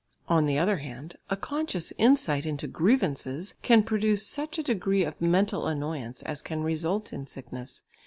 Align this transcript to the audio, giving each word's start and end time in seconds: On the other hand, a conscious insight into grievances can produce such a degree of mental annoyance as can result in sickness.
On 0.27 0.47
the 0.47 0.57
other 0.57 0.77
hand, 0.77 1.17
a 1.29 1.37
conscious 1.37 1.93
insight 1.99 2.43
into 2.47 2.65
grievances 2.65 3.53
can 3.61 3.83
produce 3.83 4.25
such 4.25 4.57
a 4.57 4.63
degree 4.63 5.03
of 5.03 5.21
mental 5.21 5.67
annoyance 5.67 6.23
as 6.23 6.41
can 6.41 6.63
result 6.63 7.13
in 7.13 7.27
sickness. 7.27 7.83